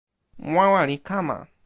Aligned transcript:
wawa 0.55 0.81
li 0.89 0.97
kama. 1.07 1.37